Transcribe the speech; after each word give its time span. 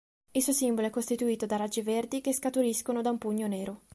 Il 0.31 0.41
suo 0.41 0.51
simbolo 0.51 0.87
è 0.87 0.89
costituito 0.89 1.45
da 1.45 1.57
raggi 1.57 1.83
verdi 1.83 2.21
che 2.21 2.33
scaturiscono 2.33 3.03
da 3.03 3.11
un 3.11 3.19
pugno 3.19 3.45
nero. 3.45 3.81